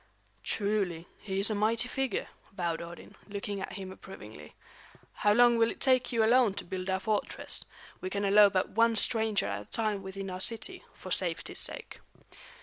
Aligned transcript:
"Truly, 0.41 1.07
he 1.19 1.39
is 1.39 1.51
a 1.51 1.53
mighty 1.53 1.87
figure," 1.87 2.27
vowed 2.51 2.81
Odin, 2.81 3.15
looking 3.27 3.61
at 3.61 3.73
him 3.73 3.91
approvingly. 3.91 4.55
"How 5.13 5.31
long 5.31 5.59
will 5.59 5.69
it 5.69 5.79
take 5.79 6.11
you 6.11 6.23
alone 6.23 6.55
to 6.55 6.63
build 6.63 6.89
our 6.89 6.99
fortress? 6.99 7.65
We 8.01 8.09
can 8.09 8.25
allow 8.25 8.49
but 8.49 8.69
one 8.69 8.95
stranger 8.95 9.45
at 9.45 9.61
a 9.61 9.65
time 9.65 10.01
within 10.01 10.31
our 10.31 10.41
city, 10.41 10.83
for 10.95 11.11
safety's 11.11 11.59
sake." 11.59 11.99